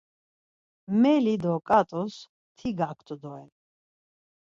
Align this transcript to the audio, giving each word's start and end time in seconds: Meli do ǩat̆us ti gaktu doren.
Meli 1.01 1.35
do 1.43 1.53
ǩat̆us 1.67 2.15
ti 2.57 2.69
gaktu 2.77 3.15
doren. 3.21 3.49